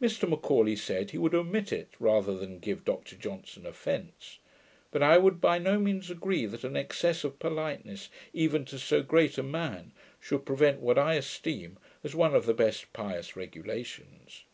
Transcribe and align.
Mr 0.00 0.26
M'Aulay 0.26 0.74
said, 0.76 1.10
he 1.10 1.18
would 1.18 1.34
omit 1.34 1.74
it, 1.74 1.90
rather 2.00 2.34
than 2.34 2.58
give 2.58 2.86
Dr 2.86 3.16
Johnson 3.16 3.66
offence: 3.66 4.38
but 4.90 5.02
I 5.02 5.18
would 5.18 5.42
by 5.42 5.58
no 5.58 5.78
means 5.78 6.10
agree 6.10 6.46
that 6.46 6.64
an 6.64 6.74
excess 6.74 7.22
of 7.22 7.38
politeness, 7.38 8.08
even 8.32 8.64
to 8.64 8.78
so 8.78 9.02
great 9.02 9.36
a 9.36 9.42
man, 9.42 9.92
should 10.20 10.46
prevent 10.46 10.80
what 10.80 10.96
I 10.96 11.16
esteem 11.16 11.78
as 12.02 12.14
one 12.14 12.34
of 12.34 12.46
the 12.46 12.54
best 12.54 12.90
pious 12.94 13.36
regulations. 13.36 14.44